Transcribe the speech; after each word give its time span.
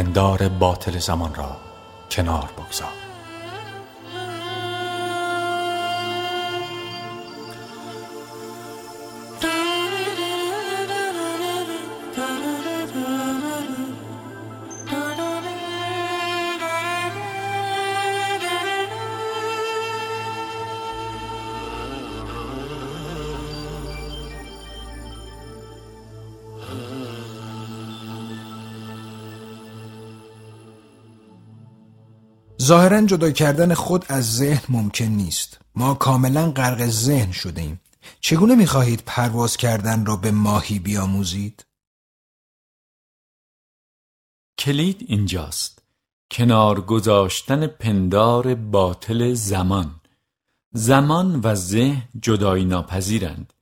پندار 0.00 0.48
باطل 0.48 0.98
زمان 0.98 1.34
را 1.34 1.56
کنار 2.10 2.50
بگذار. 2.58 3.09
ظاهرا 32.70 33.00
جدا 33.00 33.30
کردن 33.30 33.74
خود 33.74 34.04
از 34.08 34.36
ذهن 34.36 34.62
ممکن 34.68 35.04
نیست. 35.04 35.58
ما 35.74 35.94
کاملا 35.94 36.50
غرق 36.50 36.86
ذهن 36.86 37.32
شده 37.32 37.60
ایم 37.60 37.80
چگونه 38.20 38.54
می‌خواهید 38.54 39.02
پرواز 39.06 39.56
کردن 39.56 40.06
را 40.06 40.16
به 40.16 40.30
ماهی 40.30 40.78
بیاموزید؟ 40.78 41.66
کلید 44.58 45.04
اینجاست. 45.08 45.82
کنار 46.30 46.80
گذاشتن 46.80 47.66
پندار 47.66 48.54
باطل 48.54 49.34
زمان. 49.34 50.00
زمان 50.72 51.40
و 51.40 51.54
ذهن 51.54 52.02
جدایی 52.22 52.64
ناپذیرند. 52.64 53.52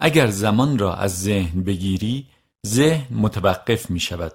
اگر 0.00 0.30
زمان 0.30 0.78
را 0.78 0.94
از 0.94 1.22
ذهن 1.22 1.62
بگیری 1.62 2.26
ذهن 2.66 3.16
متوقف 3.16 3.90
می 3.90 4.00
شود 4.00 4.32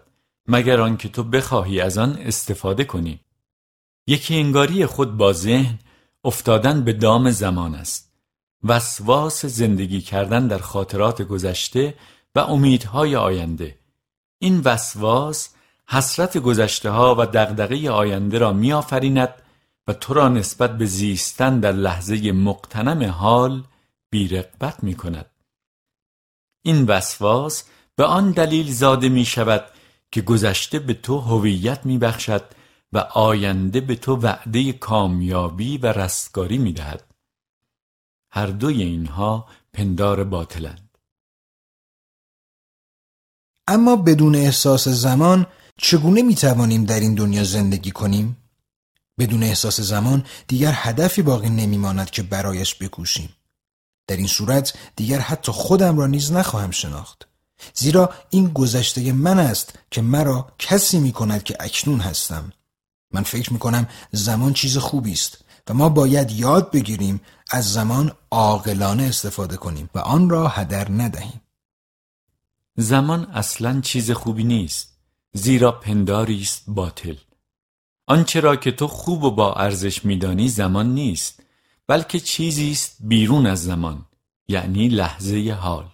مگر 0.47 0.81
آنکه 0.81 1.09
تو 1.09 1.23
بخواهی 1.23 1.81
از 1.81 1.97
آن 1.97 2.17
استفاده 2.17 2.83
کنی. 2.83 3.19
یکی 4.07 4.35
انگاری 4.35 4.85
خود 4.85 5.17
با 5.17 5.33
ذهن 5.33 5.79
افتادن 6.23 6.83
به 6.83 6.93
دام 6.93 7.31
زمان 7.31 7.75
است 7.75 8.11
وسواس 8.63 9.45
زندگی 9.45 10.01
کردن 10.01 10.47
در 10.47 10.57
خاطرات 10.57 11.21
گذشته 11.21 11.95
و 12.35 12.39
امیدهای 12.39 13.15
آینده 13.15 13.79
این 14.39 14.61
وسواس 14.65 15.49
حسرت 15.87 16.37
گذشته 16.37 16.89
ها 16.89 17.15
و 17.19 17.25
دغدغه 17.25 17.89
آینده 17.89 18.37
را 18.37 18.53
میآفریند 18.53 19.33
و 19.87 19.93
تو 19.93 20.13
را 20.13 20.29
نسبت 20.29 20.77
به 20.77 20.85
زیستن 20.85 21.59
در 21.59 21.71
لحظه 21.71 22.31
مقتنم 22.31 23.11
حال 23.11 23.63
بیرقبت 24.09 24.83
می 24.83 24.95
کند. 24.95 25.25
این 26.61 26.85
وسواس 26.85 27.63
به 27.95 28.05
آن 28.05 28.31
دلیل 28.31 28.71
زاده 28.71 29.09
می 29.09 29.25
شود 29.25 29.65
که 30.11 30.21
گذشته 30.21 30.79
به 30.79 30.93
تو 30.93 31.19
هویت 31.19 31.85
می 31.85 31.97
بخشد 31.97 32.43
و 32.93 32.97
آینده 32.97 33.81
به 33.81 33.95
تو 33.95 34.15
وعده 34.15 34.73
کامیابی 34.73 35.77
و 35.77 35.85
رستگاری 35.85 36.57
می 36.57 36.73
دهد. 36.73 37.03
هر 38.31 38.47
دوی 38.47 38.83
اینها 38.83 39.47
پندار 39.73 40.23
باطلند. 40.23 40.97
اما 43.67 43.95
بدون 43.95 44.35
احساس 44.35 44.87
زمان 44.87 45.47
چگونه 45.77 46.21
می 46.21 46.35
توانیم 46.35 46.83
در 46.83 46.99
این 46.99 47.15
دنیا 47.15 47.43
زندگی 47.43 47.91
کنیم؟ 47.91 48.37
بدون 49.19 49.43
احساس 49.43 49.79
زمان 49.79 50.25
دیگر 50.47 50.71
هدفی 50.75 51.21
باقی 51.21 51.49
نمی 51.49 51.77
ماند 51.77 52.09
که 52.09 52.23
برایش 52.23 52.75
بکوشیم. 52.75 53.29
در 54.07 54.17
این 54.17 54.27
صورت 54.27 54.73
دیگر 54.95 55.19
حتی 55.19 55.51
خودم 55.51 55.97
را 55.97 56.07
نیز 56.07 56.31
نخواهم 56.31 56.71
شناخت. 56.71 57.27
زیرا 57.73 58.13
این 58.29 58.47
گذشته 58.47 59.13
من 59.13 59.39
است 59.39 59.79
که 59.91 60.01
مرا 60.01 60.53
کسی 60.59 60.99
می 60.99 61.11
کند 61.11 61.43
که 61.43 61.57
اکنون 61.59 61.99
هستم. 61.99 62.53
من 63.13 63.23
فکر 63.23 63.53
می 63.53 63.59
کنم 63.59 63.87
زمان 64.11 64.53
چیز 64.53 64.77
خوبی 64.77 65.11
است 65.11 65.45
و 65.71 65.73
ما 65.73 65.89
باید 65.89 66.31
یاد 66.31 66.71
بگیریم 66.71 67.21
از 67.51 67.73
زمان 67.73 68.11
عاقلانه 68.31 69.03
استفاده 69.03 69.57
کنیم 69.57 69.89
و 69.95 69.99
آن 69.99 70.29
را 70.29 70.47
هدر 70.47 70.91
ندهیم. 70.91 71.41
زمان 72.75 73.25
اصلا 73.25 73.81
چیز 73.81 74.11
خوبی 74.11 74.43
نیست 74.43 74.97
زیرا 75.33 75.71
پنداری 75.71 76.41
است 76.41 76.63
باطل. 76.67 77.15
آنچه 78.07 78.39
را 78.39 78.55
که 78.55 78.71
تو 78.71 78.87
خوب 78.87 79.23
و 79.23 79.31
با 79.31 79.53
ارزش 79.53 80.05
میدانی 80.05 80.49
زمان 80.49 80.93
نیست 80.93 81.43
بلکه 81.87 82.19
چیزی 82.19 82.71
است 82.71 82.97
بیرون 82.99 83.47
از 83.47 83.63
زمان 83.63 84.05
یعنی 84.47 84.87
لحظه 84.87 85.57
حال. 85.59 85.85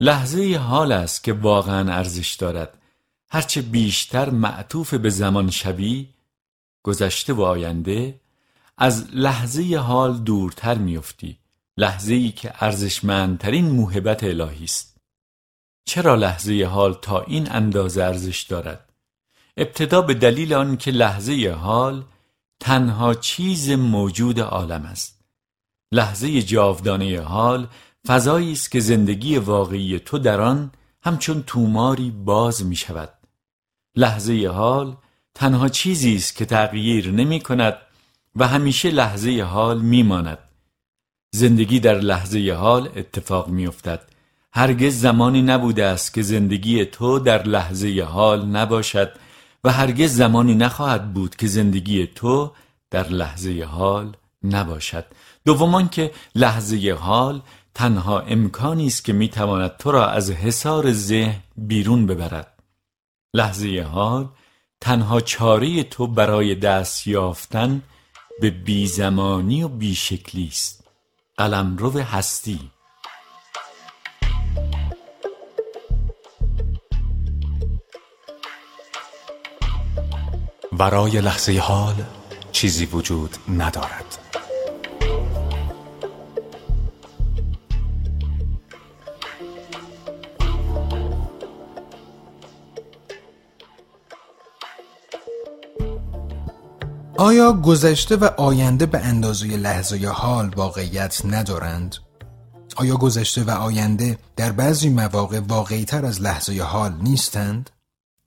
لحظه 0.00 0.56
حال 0.56 0.92
است 0.92 1.24
که 1.24 1.32
واقعا 1.32 1.92
ارزش 1.92 2.34
دارد. 2.34 2.78
هرچه 3.30 3.62
بیشتر 3.62 4.30
معطوف 4.30 4.94
به 4.94 5.10
زمان 5.10 5.50
شوی 5.50 6.08
گذشته 6.88 7.32
و 7.32 7.42
آینده 7.42 8.20
از 8.78 9.06
لحظه 9.14 9.76
حال 9.76 10.18
دورتر 10.18 10.78
میافتی. 10.78 11.38
لحظه 11.76 12.14
ای 12.14 12.30
که 12.30 12.64
ارزشمندترین 12.64 13.70
موهبت 13.70 14.24
الهی 14.24 14.64
است. 14.64 14.96
چرا 15.84 16.14
لحظه 16.14 16.64
حال 16.64 16.94
تا 16.94 17.20
این 17.20 17.50
اندازه 17.50 18.02
ارزش 18.02 18.42
دارد؟ 18.42 18.92
ابتدا 19.56 20.02
به 20.02 20.14
دلیل 20.14 20.54
آنکه 20.54 20.90
لحظه 20.90 21.56
حال 21.60 22.04
تنها 22.60 23.14
چیز 23.14 23.70
موجود 23.70 24.40
عالم 24.40 24.82
است. 24.82 25.24
لحظه 25.92 26.42
جاودانه 26.42 27.20
حال 27.20 27.66
فضایی 28.06 28.52
است 28.52 28.70
که 28.70 28.80
زندگی 28.80 29.38
واقعی 29.38 29.98
تو 29.98 30.18
در 30.18 30.40
آن 30.40 30.72
همچون 31.02 31.42
توماری 31.42 32.10
باز 32.10 32.66
می 32.66 32.76
شود 32.76 33.12
لحظه 33.96 34.48
حال 34.48 34.96
تنها 35.38 35.68
چیزی 35.68 36.16
است 36.16 36.36
که 36.36 36.44
تغییر 36.44 37.10
نمی 37.10 37.40
کند 37.40 37.76
و 38.36 38.48
همیشه 38.48 38.90
لحظه 38.90 39.42
حال 39.42 39.80
می 39.80 40.02
ماند. 40.02 40.38
زندگی 41.30 41.80
در 41.80 41.98
لحظه 42.00 42.52
حال 42.52 42.88
اتفاق 42.96 43.48
می 43.48 43.66
افتد. 43.66 44.00
هرگز 44.52 45.00
زمانی 45.00 45.42
نبوده 45.42 45.84
است 45.84 46.14
که 46.14 46.22
زندگی 46.22 46.84
تو 46.84 47.18
در 47.18 47.42
لحظه 47.42 48.02
حال 48.02 48.46
نباشد 48.46 49.12
و 49.64 49.72
هرگز 49.72 50.16
زمانی 50.16 50.54
نخواهد 50.54 51.14
بود 51.14 51.36
که 51.36 51.46
زندگی 51.46 52.06
تو 52.06 52.52
در 52.90 53.08
لحظه 53.08 53.64
حال 53.64 54.16
نباشد 54.44 55.04
دومان 55.44 55.88
که 55.88 56.10
لحظه 56.34 56.96
حال 57.00 57.40
تنها 57.74 58.20
امکانی 58.20 58.86
است 58.86 59.04
که 59.04 59.12
می‌تواند 59.12 59.76
تو 59.76 59.90
را 59.90 60.06
از 60.06 60.30
حصار 60.30 60.92
ذهن 60.92 61.40
بیرون 61.56 62.06
ببرد 62.06 62.52
لحظه 63.34 63.86
حال 63.92 64.28
تنها 64.80 65.20
چاره 65.20 65.82
تو 65.82 66.06
برای 66.06 66.54
دست 66.54 67.06
یافتن 67.06 67.82
به 68.40 68.50
بیزمانی 68.50 69.62
و 69.62 69.68
بیشکلی 69.68 70.48
است. 70.52 70.84
قلمرو 71.36 71.98
هستی. 71.98 72.70
ورای 80.72 81.20
لحظه 81.20 81.58
حال 81.58 81.94
چیزی 82.52 82.86
وجود 82.86 83.36
ندارد. 83.48 84.37
آیا 97.28 97.52
گذشته 97.52 98.16
و 98.16 98.24
آینده 98.24 98.86
به 98.86 98.98
اندازه 98.98 99.46
لحظه 99.46 100.08
حال 100.08 100.54
واقعیت 100.56 101.24
ندارند؟ 101.24 101.96
آیا 102.76 102.96
گذشته 102.96 103.44
و 103.44 103.50
آینده 103.50 104.18
در 104.36 104.52
بعضی 104.52 104.88
مواقع 104.88 105.40
واقعی 105.40 105.84
تر 105.84 106.06
از 106.06 106.20
لحظه 106.20 106.62
حال 106.62 106.92
نیستند؟ 107.02 107.70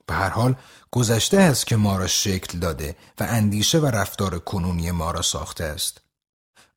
به 0.06 0.14
هر 0.14 0.30
حال 0.30 0.56
گذشته 0.92 1.38
است 1.38 1.68
که 1.68 1.76
ما 1.76 1.98
را 1.98 2.08
شکل 2.08 2.60
داده 2.60 2.96
و 3.20 3.24
اندیشه 3.30 3.80
و 3.80 3.86
رفتار 3.86 4.40
کنونی 4.40 4.92
ما 4.92 5.12
را 5.12 5.22
ساخته 5.22 5.64
است. 5.64 6.02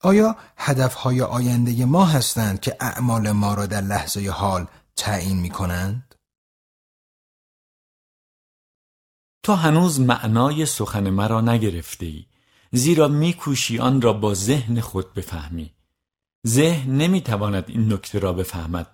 آیا 0.02 0.36
هدفهای 0.56 1.22
آینده 1.22 1.84
ما 1.84 2.04
هستند 2.04 2.60
که 2.60 2.76
اعمال 2.80 3.30
ما 3.30 3.54
را 3.54 3.66
در 3.66 3.80
لحظه 3.80 4.30
حال 4.30 4.66
تعیین 4.96 5.40
می 5.40 5.50
کنند؟ 5.50 6.13
تو 9.44 9.54
هنوز 9.54 10.00
معنای 10.00 10.66
سخن 10.66 11.10
مرا 11.10 11.40
نگرفته 11.40 12.06
ای 12.06 12.24
زیرا 12.72 13.08
میکوشی 13.08 13.78
آن 13.78 14.02
را 14.02 14.12
با 14.12 14.34
ذهن 14.34 14.80
خود 14.80 15.14
بفهمی. 15.14 15.70
ذهن 16.46 16.96
نمی‌تواند 16.96 17.64
این 17.68 17.92
نکته 17.92 18.18
را 18.18 18.32
بفهمد. 18.32 18.86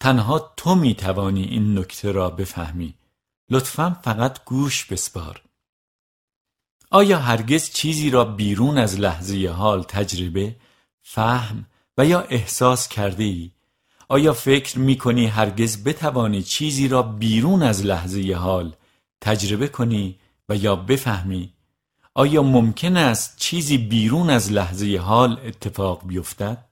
تنها 0.00 0.52
تو 0.56 0.74
می‌توانی 0.74 1.44
این 1.44 1.78
نکته 1.78 2.12
را 2.12 2.30
بفهمی. 2.30 2.94
لطفا 3.50 4.00
فقط 4.04 4.44
گوش 4.44 4.84
بسپار. 4.84 5.42
آیا 6.90 7.18
هرگز 7.18 7.70
چیزی 7.70 8.10
را 8.10 8.24
بیرون 8.24 8.78
از 8.78 9.00
لحظه 9.00 9.48
حال 9.48 9.82
تجربه، 9.82 10.56
فهم 11.02 11.66
و 11.98 12.06
یا 12.06 12.20
احساس 12.20 12.88
کرده 12.88 13.24
ای؟ 13.24 13.50
آیا 14.08 14.32
فکر 14.32 14.78
می 14.78 14.98
کنی 14.98 15.26
هرگز 15.26 15.84
بتوانی 15.84 16.42
چیزی 16.42 16.88
را 16.88 17.02
بیرون 17.02 17.62
از 17.62 17.86
لحظه 17.86 18.34
حال 18.34 18.72
تجربه 19.22 19.68
کنی 19.68 20.18
و 20.48 20.56
یا 20.56 20.76
بفهمی 20.76 21.52
آیا 22.14 22.42
ممکن 22.42 22.96
است 22.96 23.36
چیزی 23.36 23.78
بیرون 23.78 24.30
از 24.30 24.52
لحظه 24.52 24.96
حال 24.96 25.40
اتفاق 25.44 26.06
بیفتد؟ 26.06 26.64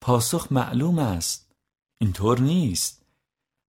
پاسخ 0.00 0.52
معلوم 0.52 0.98
است. 0.98 1.52
اینطور 1.98 2.40
نیست. 2.40 3.02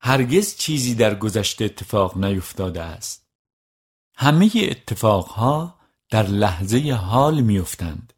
هرگز 0.00 0.56
چیزی 0.56 0.94
در 0.94 1.14
گذشته 1.14 1.64
اتفاق 1.64 2.18
نیفتاده 2.24 2.82
است. 2.82 3.26
همه 4.14 4.50
اتفاقها 4.54 5.74
در 6.10 6.26
لحظه 6.26 6.92
حال 6.92 7.40
میافتند. 7.40 8.12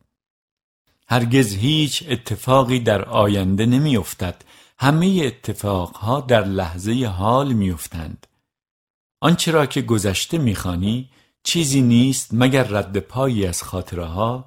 هرگز 1.08 1.54
هیچ 1.54 2.04
اتفاقی 2.08 2.80
در 2.80 3.04
آینده 3.04 3.66
نمیافتد. 3.66 4.44
همه 4.78 5.22
اتفاقها 5.24 6.20
در 6.20 6.44
لحظه 6.44 7.06
حال 7.06 7.52
میافتند. 7.52 8.26
آنچه 9.20 9.50
را 9.50 9.66
که 9.66 9.82
گذشته 9.82 10.38
می‌خوانی 10.38 11.10
چیزی 11.42 11.80
نیست 11.80 12.28
مگر 12.32 12.62
رد 12.62 12.98
پایی 12.98 13.46
از 13.46 13.62
خاطره 13.62 14.44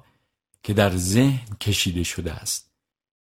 که 0.62 0.74
در 0.74 0.96
ذهن 0.96 1.56
کشیده 1.60 2.02
شده 2.02 2.32
است. 2.32 2.70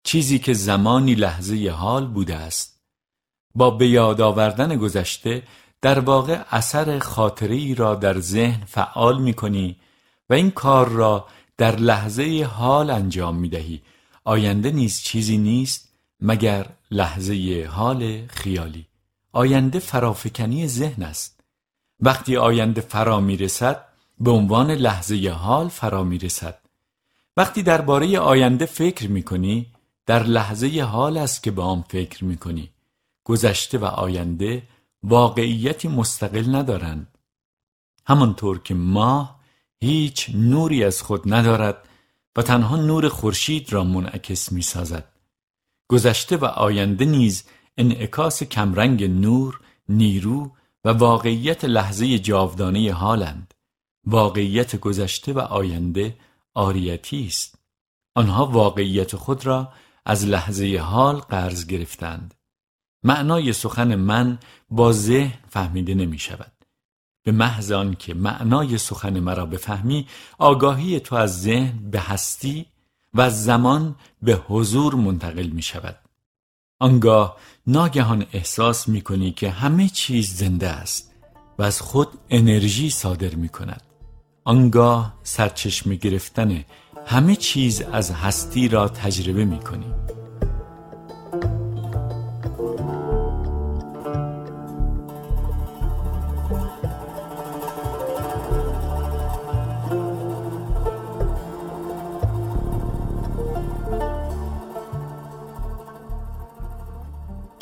چیزی 0.03 0.39
که 0.39 0.53
زمانی 0.53 1.15
لحظه 1.15 1.69
حال 1.69 2.07
بوده 2.07 2.35
است. 2.35 2.81
با 3.55 3.71
به 3.71 3.87
یاد 3.87 4.21
آوردن 4.21 4.77
گذشته 4.77 5.43
در 5.81 5.99
واقع 5.99 6.43
اثر 6.51 6.99
خاطره 6.99 7.73
را 7.73 7.95
در 7.95 8.19
ذهن 8.19 8.65
فعال 8.65 9.21
می 9.21 9.33
کنی 9.33 9.75
و 10.29 10.33
این 10.33 10.51
کار 10.51 10.89
را 10.89 11.27
در 11.57 11.75
لحظه 11.75 12.49
حال 12.51 12.89
انجام 12.89 13.35
می 13.35 13.49
دهی 13.49 13.81
آینده 14.23 14.71
نیز 14.71 15.01
چیزی 15.01 15.37
نیست 15.37 15.89
مگر 16.21 16.69
لحظه 16.91 17.67
حال 17.71 18.27
خیالی. 18.27 18.85
آینده 19.31 19.79
فرافکنی 19.79 20.67
ذهن 20.67 21.03
است. 21.03 21.36
وقتی 21.99 22.37
آینده 22.37 22.81
فرا 22.81 23.19
می 23.19 23.37
رسد 23.37 23.85
به 24.19 24.31
عنوان 24.31 24.71
لحظه 24.71 25.29
حال 25.29 25.67
فرا 25.67 26.03
می 26.03 26.17
رسد 26.17 26.59
وقتی 27.37 27.63
درباره 27.63 28.19
آینده 28.19 28.65
فکر 28.65 29.07
می 29.07 29.23
کنی 29.23 29.67
در 30.05 30.23
لحظه 30.23 30.81
حال 30.81 31.17
است 31.17 31.43
که 31.43 31.51
به 31.51 31.61
آن 31.61 31.83
فکر 31.89 32.25
می 32.25 32.37
کنی 32.37 32.69
گذشته 33.23 33.77
و 33.77 33.85
آینده 33.85 34.63
واقعیتی 35.03 35.87
مستقل 35.87 36.55
ندارند. 36.55 37.17
همانطور 38.05 38.59
که 38.59 38.73
ماه 38.73 39.39
هیچ 39.79 40.29
نوری 40.33 40.83
از 40.83 41.01
خود 41.01 41.33
ندارد 41.33 41.87
و 42.35 42.41
تنها 42.41 42.75
نور 42.75 43.09
خورشید 43.09 43.73
را 43.73 43.83
منعکس 43.83 44.51
می 44.51 44.61
سازد 44.61 45.03
گذشته 45.87 46.37
و 46.37 46.45
آینده 46.45 47.05
نیز 47.05 47.43
انعکاس 47.77 48.43
کمرنگ 48.43 49.03
نور، 49.03 49.61
نیرو 49.89 50.51
و 50.87 50.89
واقعیت 50.89 51.65
لحظه 51.65 52.19
جاودانه 52.19 52.93
حالند. 52.93 53.53
واقعیت 54.05 54.75
گذشته 54.75 55.33
و 55.33 55.39
آینده 55.39 56.17
آریتی 56.53 57.25
است. 57.25 57.59
آنها 58.15 58.45
واقعیت 58.45 59.15
خود 59.15 59.45
را 59.45 59.73
از 60.05 60.25
لحظه 60.25 60.77
حال 60.77 61.15
قرض 61.15 61.65
گرفتند. 61.65 62.33
معنای 63.03 63.53
سخن 63.53 63.95
من 63.95 64.39
با 64.69 64.91
ذهن 64.91 65.33
فهمیده 65.49 65.93
نمی 65.93 66.19
شود. 66.19 66.51
به 67.23 67.31
محض 67.31 67.73
که 67.99 68.13
معنای 68.13 68.77
سخن 68.77 69.19
مرا 69.19 69.45
بفهمی 69.45 70.07
آگاهی 70.37 70.99
تو 70.99 71.15
از 71.15 71.41
ذهن 71.41 71.89
به 71.91 71.99
هستی 71.99 72.65
و 73.13 73.29
زمان 73.29 73.95
به 74.21 74.35
حضور 74.47 74.95
منتقل 74.95 75.47
می 75.47 75.61
شود. 75.61 76.06
آنگاه 76.79 77.37
ناگهان 77.67 78.25
احساس 78.33 78.87
می 78.87 79.01
کنی 79.01 79.31
که 79.31 79.49
همه 79.49 79.89
چیز 79.89 80.35
زنده 80.35 80.69
است 80.69 81.13
و 81.59 81.63
از 81.63 81.81
خود 81.81 82.07
انرژی 82.29 82.89
صادر 82.89 83.35
می 83.35 83.49
کند 83.49 83.81
آنگاه 84.43 85.13
سرچشمه 85.23 85.95
گرفتن 85.95 86.63
همه 87.05 87.35
چیز 87.35 87.81
از 87.81 88.11
هستی 88.11 88.67
را 88.67 88.87
تجربه 88.87 89.45
می 89.45 89.59
کنی 89.59 89.93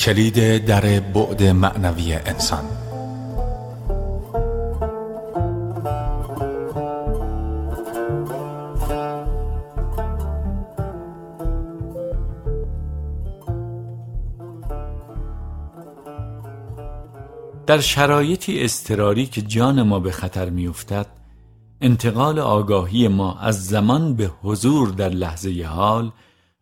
کلید 0.06 0.66
در 0.66 1.00
بعد 1.00 1.44
معنوی 1.44 2.14
انسان. 2.14 2.64
در 17.68 17.80
شرایطی 17.80 18.64
اضطراری 18.64 19.26
که 19.26 19.42
جان 19.42 19.82
ما 19.82 20.00
به 20.00 20.12
خطر 20.12 20.50
میافتد 20.50 21.08
انتقال 21.82 22.40
آگاهی 22.40 23.08
ما 23.08 23.40
از 23.40 23.68
زمان 23.68 24.16
به 24.16 24.32
حضور 24.44 24.90
در 24.90 25.10
لحظه 25.10 25.64
حال 25.64 26.12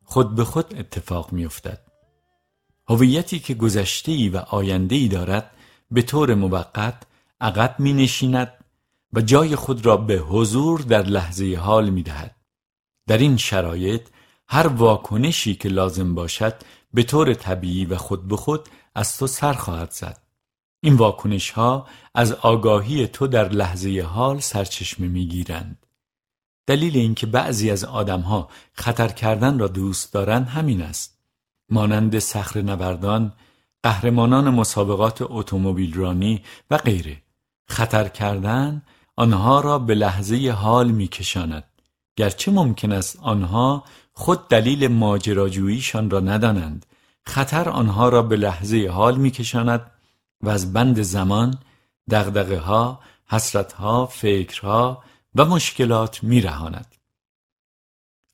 خود 0.04 0.36
به 0.36 0.44
خود 0.44 0.76
اتفاق 0.78 1.34
میافتد. 1.34 1.83
هویتی 2.90 3.40
که 3.40 3.54
گذشته 3.54 4.30
و 4.30 4.38
آینده 4.38 4.96
ای 4.96 5.08
دارد 5.08 5.52
به 5.92 6.02
طور 6.02 6.36
موقت 6.36 7.04
عقب 7.42 7.76
می 7.80 7.94
نشیند 7.94 8.54
و 9.14 9.22
جای 9.22 9.56
خود 9.56 9.86
را 9.86 9.98
به 9.98 10.16
حضور 10.18 10.82
در 10.82 11.04
لحظه 11.04 11.56
حال 11.56 11.90
می 11.90 12.04
دهد. 12.04 12.36
در 13.08 13.18
این 13.18 13.38
شرایط 13.38 14.08
هر 14.48 14.68
واکنشی 14.68 15.56
که 15.56 15.70
لازم 15.70 16.16
باشد 16.16 16.56
به 16.94 17.04
طور 17.04 17.34
طبیعی 17.34 17.86
و 17.86 17.98
خود 17.98 18.28
به 18.28 18.38
خود 18.38 18.70
از 18.96 19.18
تو 19.18 19.28
سر 19.28 19.54
خواهد 19.54 19.92
زد. 19.92 20.22
این 20.82 20.94
واکنش 20.94 21.50
ها 21.52 21.88
از 22.16 22.32
آگاهی 22.32 23.08
تو 23.08 23.28
در 23.28 23.50
لحظه 23.50 24.02
حال 24.02 24.40
سرچشمه 24.40 25.08
می 25.08 25.28
گیرند. 25.28 25.86
دلیل 26.68 26.98
اینکه 26.98 27.26
بعضی 27.28 27.72
از 27.72 27.84
آدم 27.84 28.20
ها 28.20 28.50
خطر 28.74 29.08
کردن 29.08 29.60
را 29.60 29.68
دوست 29.68 30.14
دارند 30.14 30.48
همین 30.48 30.82
است. 30.82 31.23
مانند 31.70 32.20
سخر 32.20 32.62
نوردان، 32.62 33.34
قهرمانان 33.84 34.50
مسابقات 34.50 35.18
اتومبیل 35.22 35.94
رانی 35.94 36.44
و 36.72 36.78
غیره. 36.78 37.22
خطر 37.68 38.08
کردن 38.08 38.82
آنها 39.16 39.62
را 39.62 39.80
به 39.80 39.96
لحظه 39.96 40.52
حال 40.52 40.92
می 40.92 41.08
کشاند. 41.08 41.64
گرچه 42.16 42.52
ممکن 42.52 42.92
است 42.92 43.20
آنها 43.22 43.84
خود 44.14 44.48
دلیل 44.48 44.88
ماجراجوییشان 44.88 46.10
را 46.10 46.20
ندانند. 46.20 46.86
خطر 47.26 47.70
آنها 47.70 48.10
را 48.10 48.22
به 48.22 48.36
لحظه 48.36 48.88
حال 48.88 49.18
می 49.18 49.32
کشاند 49.32 49.92
و 50.42 50.50
از 50.50 50.74
بند 50.74 51.02
زمان، 51.02 51.60
دغدغه 52.10 52.60
ها، 52.60 53.00
حسرت 53.28 53.74
ها، 53.74 54.06
فکرها 54.06 55.04
و 55.36 55.46
مشکلات 55.46 56.24
می 56.24 56.42
رهاند. 56.42 56.96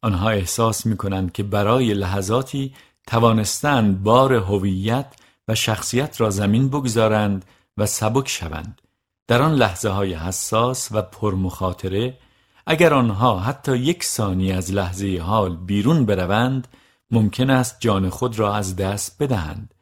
آنها 0.01 0.29
احساس 0.29 0.85
می 0.85 0.97
کنند 0.97 1.31
که 1.31 1.43
برای 1.43 1.93
لحظاتی 1.93 2.73
توانستند 3.09 4.03
بار 4.03 4.33
هویت 4.33 5.13
و 5.47 5.55
شخصیت 5.55 6.21
را 6.21 6.29
زمین 6.29 6.69
بگذارند 6.69 7.45
و 7.77 7.85
سبک 7.85 8.27
شوند. 8.27 8.81
در 9.27 9.41
آن 9.41 9.55
لحظه 9.55 9.89
های 9.89 10.13
حساس 10.13 10.89
و 10.91 11.01
پرمخاطره 11.01 12.17
اگر 12.65 12.93
آنها 12.93 13.39
حتی 13.39 13.77
یک 13.77 14.03
ثانی 14.03 14.51
از 14.51 14.73
لحظه 14.73 15.19
حال 15.19 15.55
بیرون 15.55 16.05
بروند 16.05 16.67
ممکن 17.11 17.49
است 17.49 17.77
جان 17.79 18.09
خود 18.09 18.39
را 18.39 18.55
از 18.55 18.75
دست 18.75 19.23
بدهند. 19.23 19.73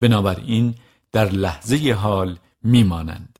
بنابراین 0.00 0.74
در 1.12 1.28
لحظه 1.28 1.92
حال 1.92 2.38
میمانند. 2.62 3.38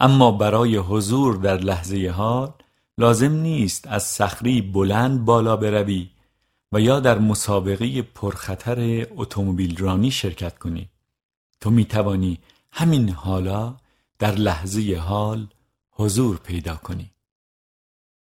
اما 0.00 0.30
برای 0.30 0.76
حضور 0.76 1.36
در 1.36 1.56
لحظه 1.56 2.08
حال 2.16 2.52
لازم 2.98 3.32
نیست 3.32 3.86
از 3.86 4.02
صخری 4.02 4.62
بلند 4.62 5.24
بالا 5.24 5.56
بروی 5.56 6.08
و 6.72 6.80
یا 6.80 7.00
در 7.00 7.18
مسابقه 7.18 8.02
پرخطر 8.02 9.06
اتومبیل 9.16 9.76
رانی 9.76 10.10
شرکت 10.10 10.58
کنی. 10.58 10.88
تو 11.60 11.70
می 11.70 11.84
توانی 11.84 12.38
همین 12.72 13.10
حالا 13.10 13.76
در 14.18 14.34
لحظه 14.34 14.96
حال 14.96 15.46
حضور 15.90 16.38
پیدا 16.38 16.74
کنی. 16.74 17.10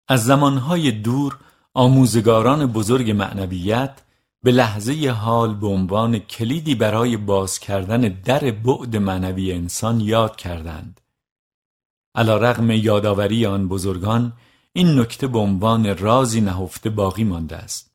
از 0.07 0.25
زمانهای 0.25 0.91
دور 0.91 1.39
آموزگاران 1.73 2.65
بزرگ 2.65 3.11
معنویت 3.11 4.01
به 4.43 4.51
لحظه 4.51 5.09
حال 5.09 5.55
به 5.55 5.67
عنوان 5.67 6.19
کلیدی 6.19 6.75
برای 6.75 7.17
باز 7.17 7.59
کردن 7.59 8.01
در 8.01 8.51
بعد 8.51 8.95
معنوی 8.95 9.51
انسان 9.51 10.01
یاد 10.01 10.35
کردند. 10.35 11.01
علا 12.15 12.37
رغم 12.37 12.71
یادآوری 12.71 13.45
آن 13.45 13.67
بزرگان 13.67 14.33
این 14.73 14.99
نکته 14.99 15.27
به 15.27 15.39
عنوان 15.39 15.97
رازی 15.97 16.41
نهفته 16.41 16.89
باقی 16.89 17.23
مانده 17.23 17.55
است. 17.55 17.92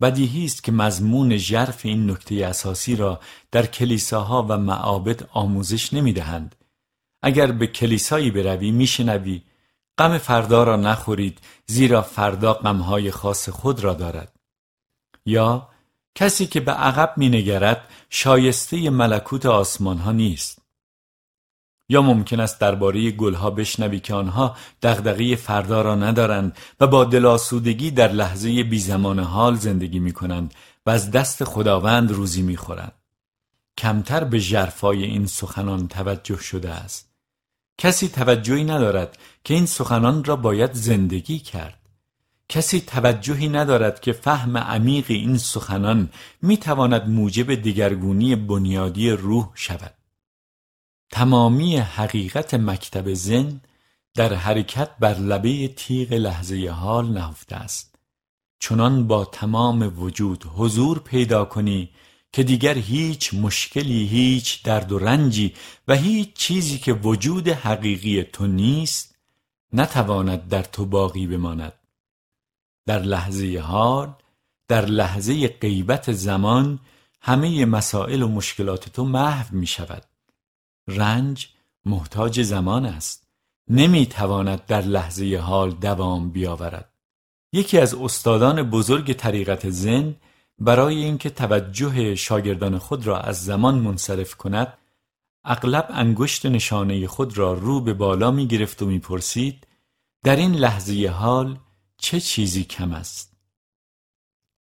بدیهی 0.00 0.44
است 0.44 0.64
که 0.64 0.72
مضمون 0.72 1.36
ژرف 1.36 1.86
این 1.86 2.10
نکته 2.10 2.46
اساسی 2.46 2.96
را 2.96 3.20
در 3.50 3.66
کلیساها 3.66 4.46
و 4.48 4.58
معابد 4.58 5.28
آموزش 5.32 5.92
نمی‌دهند. 5.92 6.54
اگر 7.22 7.52
به 7.52 7.66
کلیسایی 7.66 8.30
بروی 8.30 8.70
میشنوی 8.70 9.42
غم 9.98 10.18
فردا 10.18 10.64
را 10.64 10.76
نخورید 10.76 11.38
زیرا 11.66 12.02
فردا 12.02 12.54
غمهای 12.54 13.10
خاص 13.10 13.48
خود 13.48 13.84
را 13.84 13.94
دارد. 13.94 14.36
یا 15.26 15.68
کسی 16.14 16.46
که 16.46 16.60
به 16.60 16.72
عقب 16.72 17.14
مینگرد 17.16 17.88
شایسته 18.10 18.90
ملکوت 18.90 19.46
آسمان 19.46 19.98
ها 19.98 20.12
نیست. 20.12 20.63
یا 21.88 22.02
ممکن 22.02 22.40
است 22.40 22.60
درباره 22.60 23.10
گلها 23.10 23.50
بشنوی 23.50 24.00
که 24.00 24.14
آنها 24.14 24.56
دغدغه 24.82 25.36
فردا 25.36 25.82
را 25.82 25.94
ندارند 25.94 26.56
و 26.80 26.86
با 26.86 27.04
دلاسودگی 27.04 27.90
در 27.90 28.12
لحظه 28.12 28.62
بی 28.62 28.78
زمان 28.78 29.18
حال 29.18 29.54
زندگی 29.54 29.98
می 29.98 30.12
کنند 30.12 30.54
و 30.86 30.90
از 30.90 31.10
دست 31.10 31.44
خداوند 31.44 32.12
روزی 32.12 32.42
می 32.42 32.56
خورند. 32.56 32.92
کمتر 33.78 34.24
به 34.24 34.40
جرفای 34.40 35.04
این 35.04 35.26
سخنان 35.26 35.88
توجه 35.88 36.38
شده 36.38 36.70
است. 36.70 37.10
کسی 37.78 38.08
توجهی 38.08 38.64
ندارد 38.64 39.18
که 39.44 39.54
این 39.54 39.66
سخنان 39.66 40.24
را 40.24 40.36
باید 40.36 40.72
زندگی 40.72 41.38
کرد. 41.38 41.78
کسی 42.48 42.80
توجهی 42.80 43.48
ندارد 43.48 44.00
که 44.00 44.12
فهم 44.12 44.58
عمیق 44.58 45.04
این 45.08 45.38
سخنان 45.38 46.10
می 46.42 46.56
تواند 46.56 47.08
موجب 47.08 47.54
دگرگونی 47.54 48.36
بنیادی 48.36 49.10
روح 49.10 49.50
شود. 49.54 49.94
تمامی 51.10 51.76
حقیقت 51.76 52.54
مکتب 52.54 53.14
زن 53.14 53.60
در 54.14 54.34
حرکت 54.34 54.90
بر 55.00 55.14
لبه 55.14 55.68
تیغ 55.68 56.12
لحظه 56.12 56.68
حال 56.68 57.12
نهفته 57.12 57.56
است. 57.56 57.94
چنان 58.60 59.06
با 59.06 59.24
تمام 59.24 60.02
وجود 60.02 60.44
حضور 60.56 60.98
پیدا 60.98 61.44
کنی 61.44 61.90
که 62.32 62.42
دیگر 62.42 62.74
هیچ 62.74 63.34
مشکلی 63.34 64.06
هیچ 64.06 64.62
درد 64.62 64.92
و 64.92 64.98
رنجی 64.98 65.54
و 65.88 65.94
هیچ 65.94 66.32
چیزی 66.34 66.78
که 66.78 66.92
وجود 66.92 67.48
حقیقی 67.48 68.22
تو 68.22 68.46
نیست 68.46 69.14
نتواند 69.72 70.48
در 70.48 70.62
تو 70.62 70.86
باقی 70.86 71.26
بماند. 71.26 71.72
در 72.86 73.02
لحظه 73.02 73.58
حال 73.58 74.14
در 74.68 74.86
لحظه 74.86 75.48
غیبت 75.48 76.12
زمان 76.12 76.78
همه 77.20 77.64
مسائل 77.64 78.22
و 78.22 78.28
مشکلات 78.28 78.88
تو 78.88 79.04
محو 79.04 79.56
می 79.56 79.66
شود 79.66 80.04
رنج 80.88 81.48
محتاج 81.84 82.42
زمان 82.42 82.86
است. 82.86 83.28
نمی‌تواند 83.68 84.66
در 84.66 84.82
لحظه 84.82 85.36
حال 85.36 85.70
دوام 85.70 86.30
بیاورد. 86.30 86.92
یکی 87.52 87.78
از 87.78 87.94
استادان 87.94 88.62
بزرگ 88.62 89.12
طریقت 89.12 89.70
زن 89.70 90.14
برای 90.58 91.04
اینکه 91.04 91.30
توجه 91.30 92.14
شاگردان 92.14 92.78
خود 92.78 93.06
را 93.06 93.20
از 93.20 93.44
زمان 93.44 93.78
منصرف 93.78 94.34
کند 94.34 94.78
اغلب 95.44 95.86
انگشت 95.90 96.46
نشانه 96.46 97.06
خود 97.06 97.38
را 97.38 97.52
رو 97.52 97.80
به 97.80 97.94
بالا 97.94 98.30
می 98.30 98.46
گرفت 98.46 98.82
و 98.82 98.86
می 98.86 98.98
پرسید 98.98 99.66
در 100.24 100.36
این 100.36 100.54
لحظه 100.54 101.08
حال 101.08 101.58
چه 101.98 102.20
چیزی 102.20 102.64
کم 102.64 102.92
است؟ 102.92 103.36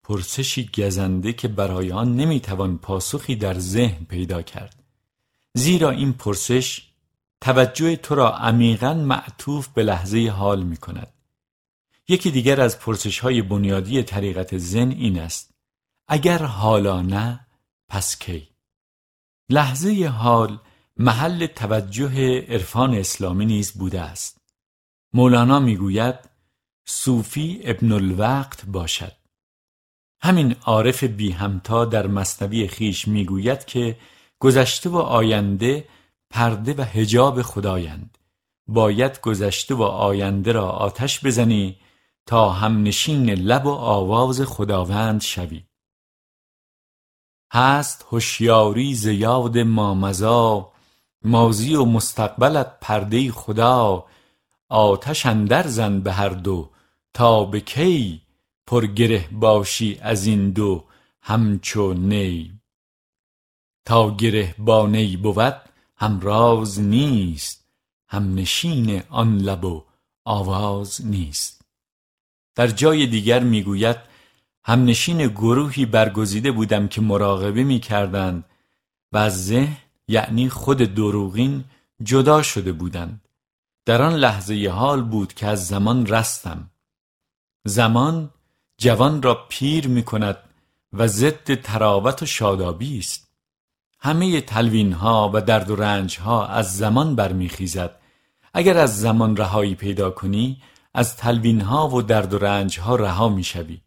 پرسشی 0.03 0.69
گزنده 0.77 1.33
که 1.33 1.47
برای 1.47 1.91
آن 1.91 2.15
نمی‌توان 2.15 2.77
پاسخی 2.77 3.35
در 3.35 3.59
ذهن 3.59 4.05
پیدا 4.05 4.41
کرد. 4.41 4.78
زیرا 5.53 5.89
این 5.89 6.13
پرسش 6.13 6.89
توجه 7.41 7.95
تو 7.95 8.15
را 8.15 8.37
عمیقا 8.37 8.93
معطوف 8.93 9.67
به 9.67 9.83
لحظه 9.83 10.29
حال 10.29 10.63
می 10.63 10.77
کند. 10.77 11.13
یکی 12.07 12.31
دیگر 12.31 12.61
از 12.61 12.79
پرسش 12.79 13.19
های 13.19 13.41
بنیادی 13.41 14.03
طریقت 14.03 14.57
زن 14.57 14.91
این 14.91 15.19
است. 15.19 15.51
اگر 16.07 16.43
حالا 16.43 17.01
نه 17.01 17.47
پس 17.89 18.19
کی؟ 18.19 18.47
لحظه 19.49 20.05
حال 20.07 20.59
محل 20.97 21.45
توجه 21.45 22.41
عرفان 22.41 22.93
اسلامی 22.93 23.45
نیز 23.45 23.71
بوده 23.71 24.01
است. 24.01 24.41
مولانا 25.13 25.59
می‌گوید 25.59 26.15
صوفی 26.85 27.61
ابن 27.63 27.91
الوقت 27.91 28.65
باشد. 28.65 29.11
همین 30.21 30.55
عارف 30.65 31.03
بی 31.03 31.31
همتا 31.31 31.85
در 31.85 32.07
مصنوی 32.07 32.67
خیش 32.67 33.07
می‌گوید 33.07 33.65
که 33.65 33.97
گذشته 34.39 34.89
و 34.89 34.97
آینده 34.97 35.87
پرده 36.29 36.73
و 36.73 36.81
هجاب 36.81 37.41
خدایند. 37.41 38.17
باید 38.67 39.21
گذشته 39.21 39.75
و 39.75 39.81
آینده 39.83 40.51
را 40.51 40.69
آتش 40.69 41.25
بزنی 41.25 41.77
تا 42.25 42.49
همنشین 42.49 43.29
لب 43.29 43.65
و 43.65 43.69
آواز 43.69 44.41
خداوند 44.41 45.21
شوی. 45.21 45.63
هست 47.53 48.05
هوشیاری 48.11 48.95
زیاد 48.95 49.57
مامزا 49.57 50.71
مازی 51.23 51.75
و 51.75 51.85
مستقبلت 51.85 52.79
پرده 52.81 53.31
خدا. 53.31 54.05
آتش 54.69 55.25
اندر 55.25 55.67
زن 55.67 55.99
به 55.99 56.11
هر 56.11 56.29
دو 56.29 56.69
تا 57.13 57.45
به 57.45 57.59
کی 57.59 58.21
پرگره 58.67 59.29
باشی 59.31 59.99
از 60.01 60.25
این 60.25 60.51
دو 60.51 60.83
همچو 61.21 61.93
نی 61.93 62.58
تا 63.89 64.15
گره 64.15 64.55
نی 64.87 65.17
بود 65.17 65.55
هم 65.97 66.19
راز 66.19 66.79
نیست 66.79 67.65
هم 68.07 68.35
نشین 68.35 69.03
آن 69.09 69.37
لب 69.37 69.65
و 69.65 69.83
آواز 70.25 71.05
نیست. 71.05 71.61
در 72.55 72.67
جای 72.67 73.07
دیگر 73.07 73.43
می‌گوید 73.43 73.97
هم 74.63 74.85
نشین 74.85 75.27
گروهی 75.27 75.85
برگزیده 75.85 76.51
بودم 76.51 76.87
که 76.87 77.01
مراقبه 77.01 77.63
می‌کردند 77.63 78.45
و 79.11 79.17
از 79.17 79.45
ذهن 79.45 79.77
یعنی 80.07 80.49
خود 80.49 80.77
دروغین 80.77 81.63
جدا 82.03 82.41
شده 82.41 82.71
بودند. 82.71 83.27
در 83.85 84.01
آن 84.01 84.13
لحظه 84.13 84.69
حال 84.69 85.03
بود 85.03 85.33
که 85.33 85.47
از 85.47 85.67
زمان 85.67 86.05
رستم. 86.05 86.69
زمان 87.65 88.29
جوان 88.77 89.21
را 89.21 89.45
پیر 89.49 89.87
می 89.87 90.03
کند 90.03 90.37
و 90.93 91.07
ضد 91.07 91.61
تراوت 91.61 92.23
و 92.23 92.25
شادابی 92.25 92.99
است. 92.99 93.28
همه 94.01 94.41
تلوین 94.41 94.93
ها 94.93 95.31
و 95.33 95.41
درد 95.41 95.69
و 95.69 95.75
رنج 95.75 96.19
ها 96.19 96.45
از 96.47 96.77
زمان 96.77 97.15
برمیخیزد. 97.15 97.99
اگر 98.53 98.77
از 98.77 98.99
زمان 98.99 99.37
رهایی 99.37 99.75
پیدا 99.75 100.11
کنی 100.11 100.61
از 100.93 101.17
تلوین 101.17 101.61
ها 101.61 101.89
و 101.89 102.01
درد 102.01 102.33
و 102.33 102.37
رنج 102.37 102.79
ها 102.79 102.95
رها 102.95 103.29
می‌شوی. 103.29 103.81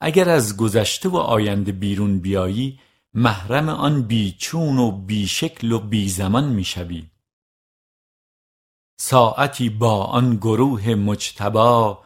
اگر 0.00 0.28
از 0.28 0.56
گذشته 0.56 1.08
و 1.08 1.16
آینده 1.16 1.72
بیرون 1.72 2.18
بیایی 2.18 2.80
محرم 3.14 3.68
آن 3.68 4.02
بیچون 4.02 4.78
و 4.78 4.90
بیشکل 4.90 5.72
و 5.72 5.78
بی 5.78 6.08
زمان 6.08 6.44
می‌شوی. 6.44 7.06
ساعتی 9.00 9.68
با 9.70 10.04
آن 10.04 10.36
گروه 10.36 10.94
مجتبا 10.94 11.98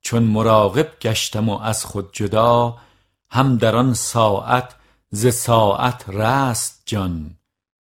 چون 0.00 0.22
مراقب 0.22 0.98
گشتم 1.00 1.48
و 1.48 1.58
از 1.58 1.84
خود 1.84 2.10
جدا 2.12 2.78
هم 3.30 3.56
در 3.56 3.76
آن 3.76 3.94
ساعت 3.94 4.74
ز 5.12 5.26
ساعت 5.26 6.04
رست 6.08 6.82
جان 6.86 7.38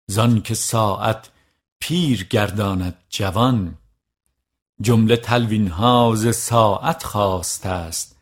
زان 0.07 0.43
که 0.43 0.55
ساعت 0.55 1.31
پیر 1.79 2.25
گرداند 2.25 2.95
جوان. 3.09 3.79
جمله 4.81 5.17
تلوین 5.17 5.69
ها 5.69 6.13
ز 6.17 6.37
ساعت 6.37 7.03
خواست 7.03 7.67
است 7.67 8.17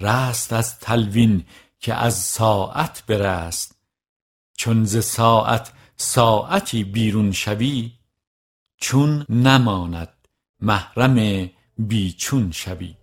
رست 0.00 0.52
از 0.52 0.78
تلوین 0.78 1.44
که 1.80 1.94
از 1.94 2.14
ساعت 2.14 3.02
برست. 3.06 3.76
چون 4.56 4.84
ز 4.84 5.04
ساعت 5.04 5.72
ساعتی 5.96 6.84
بیرون 6.84 7.32
شوی 7.32 7.92
چون 8.76 9.26
نماند 9.28 10.28
محرم 10.60 11.50
بیچون 11.78 12.52
شوی. 12.52 12.94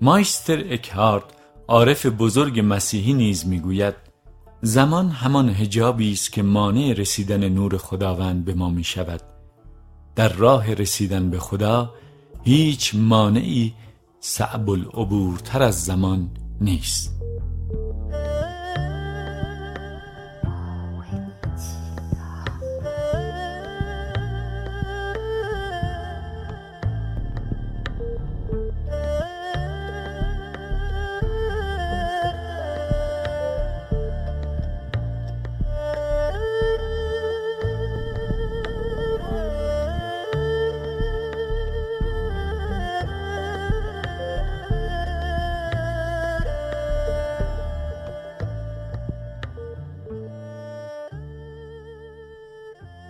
مایستر 0.00 0.72
اکهارت 0.72 1.24
عارف 1.68 2.06
بزرگ 2.06 2.60
مسیحی 2.64 3.12
نیز 3.12 3.46
می‌گوید 3.46 4.07
زمان 4.62 5.08
همان 5.08 5.48
هجابی 5.48 6.12
است 6.12 6.32
که 6.32 6.42
مانع 6.42 6.92
رسیدن 6.92 7.48
نور 7.48 7.76
خداوند 7.76 8.44
به 8.44 8.54
ما 8.54 8.70
می 8.70 8.84
شود 8.84 9.20
در 10.16 10.28
راه 10.28 10.74
رسیدن 10.74 11.30
به 11.30 11.38
خدا 11.38 11.94
هیچ 12.44 12.94
مانعی 12.94 13.74
صعب 14.20 14.70
العبورتر 14.70 15.62
از 15.62 15.84
زمان 15.84 16.30
نیست. 16.60 17.14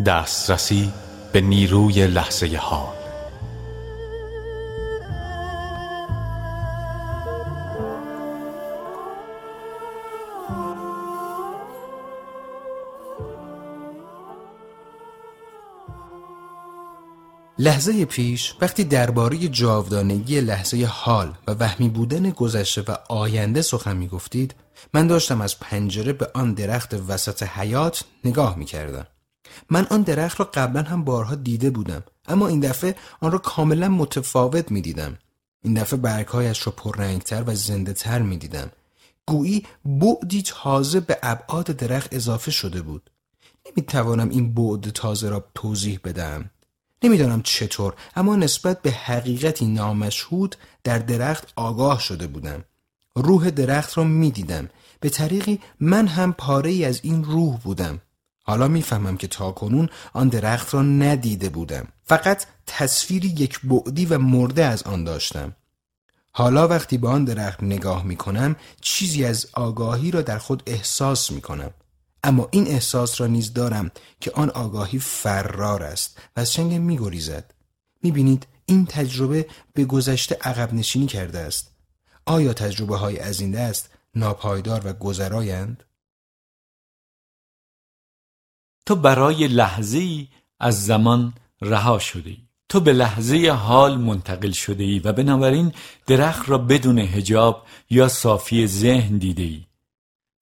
دسترسی 0.08 0.92
به 1.32 1.40
نیروی 1.40 2.06
لحظه 2.06 2.56
حال 2.56 2.94
لحظه 17.58 18.04
پیش 18.04 18.54
وقتی 18.60 18.84
درباره 18.84 19.48
جاودانگی 19.48 20.40
لحظه 20.40 20.84
حال 20.84 21.34
و 21.46 21.52
وهمی 21.52 21.88
بودن 21.88 22.30
گذشته 22.30 22.82
و 22.88 22.96
آینده 23.08 23.62
سخن 23.62 23.96
می 23.96 24.08
گفتید 24.08 24.54
من 24.94 25.06
داشتم 25.06 25.40
از 25.40 25.58
پنجره 25.58 26.12
به 26.12 26.30
آن 26.34 26.54
درخت 26.54 26.94
وسط 27.08 27.42
حیات 27.42 28.04
نگاه 28.24 28.58
می 28.58 28.64
کردم. 28.64 29.06
من 29.70 29.86
آن 29.90 30.02
درخت 30.02 30.40
را 30.40 30.50
قبلا 30.54 30.82
هم 30.82 31.04
بارها 31.04 31.34
دیده 31.34 31.70
بودم 31.70 32.02
اما 32.28 32.48
این 32.48 32.60
دفعه 32.60 32.94
آن 33.20 33.32
را 33.32 33.38
کاملا 33.38 33.88
متفاوت 33.88 34.70
می 34.70 34.80
دیدم. 34.80 35.18
این 35.62 35.74
دفعه 35.74 35.98
برگهایش 35.98 36.66
را 36.66 36.72
پررنگتر 36.72 37.44
و 37.46 37.54
زنده 37.54 37.92
تر 37.92 38.22
می 38.22 38.36
دیدم. 38.36 38.70
گویی 39.26 39.66
بعدی 39.84 40.42
تازه 40.42 41.00
به 41.00 41.18
ابعاد 41.22 41.66
درخت 41.66 42.14
اضافه 42.14 42.50
شده 42.50 42.82
بود. 42.82 43.10
نمی 43.66 43.86
توانم 43.86 44.28
این 44.28 44.54
بعد 44.54 44.90
تازه 44.90 45.28
را 45.28 45.44
توضیح 45.54 46.00
بدم. 46.04 46.50
نمی‌دانم 47.02 47.42
چطور 47.42 47.94
اما 48.16 48.36
نسبت 48.36 48.82
به 48.82 48.90
حقیقتی 48.90 49.66
نامشهود 49.66 50.56
در 50.84 50.98
درخت 50.98 51.52
آگاه 51.56 52.00
شده 52.00 52.26
بودم 52.26 52.64
روح 53.14 53.50
درخت 53.50 53.98
را 53.98 54.04
می‌دیدم 54.04 54.68
به 55.00 55.08
طریقی 55.08 55.60
من 55.80 56.06
هم 56.06 56.32
پاره 56.32 56.70
ای 56.70 56.84
از 56.84 57.00
این 57.02 57.24
روح 57.24 57.56
بودم 57.56 58.00
حالا 58.48 58.68
می‌فهمم 58.68 59.16
که 59.16 59.26
تاکنون 59.26 59.88
آن 60.12 60.28
درخت 60.28 60.74
را 60.74 60.82
ندیده 60.82 61.48
بودم. 61.48 61.88
فقط 62.04 62.46
تصویری 62.66 63.28
یک 63.28 63.60
بعدی 63.64 64.06
و 64.06 64.18
مرده 64.18 64.64
از 64.64 64.82
آن 64.82 65.04
داشتم. 65.04 65.56
حالا 66.32 66.68
وقتی 66.68 66.98
به 66.98 67.08
آن 67.08 67.24
درخت 67.24 67.62
نگاه 67.62 68.04
می 68.04 68.16
کنم 68.16 68.56
چیزی 68.80 69.24
از 69.24 69.46
آگاهی 69.52 70.10
را 70.10 70.22
در 70.22 70.38
خود 70.38 70.62
احساس 70.66 71.30
می 71.30 71.40
کنم 71.40 71.70
اما 72.24 72.48
این 72.50 72.66
احساس 72.66 73.20
را 73.20 73.26
نیز 73.26 73.52
دارم 73.52 73.90
که 74.20 74.30
آن 74.34 74.50
آگاهی 74.50 74.98
فرار 74.98 75.82
است 75.82 76.18
و 76.36 76.40
از 76.40 76.52
چنگ 76.52 76.72
می 76.72 76.98
گریزد 76.98 77.54
این 78.66 78.86
تجربه 78.86 79.46
به 79.74 79.84
گذشته 79.84 80.38
عقب 80.40 80.74
نشینی 80.74 81.06
کرده 81.06 81.38
است. 81.38 81.70
آیا 82.26 82.52
تجربه 82.52 82.96
های 82.96 83.18
از 83.18 83.40
این 83.40 83.50
دست 83.50 83.90
ناپایدار 84.14 84.82
و 84.84 84.92
گذرایند؟ 84.92 85.84
تو 88.88 88.96
برای 88.96 89.48
لحظه 89.48 89.98
ای 89.98 90.28
از 90.60 90.86
زمان 90.86 91.34
رها 91.60 91.98
شده 91.98 92.30
ای. 92.30 92.38
تو 92.68 92.80
به 92.80 92.92
لحظه 92.92 93.50
حال 93.50 93.98
منتقل 93.98 94.50
شده 94.50 94.84
ای 94.84 94.98
و 94.98 95.12
بنابراین 95.12 95.72
درخت 96.06 96.48
را 96.48 96.58
بدون 96.58 96.98
هجاب 96.98 97.66
یا 97.90 98.08
صافی 98.08 98.66
ذهن 98.66 99.18
دیده 99.18 99.42
ای. 99.42 99.64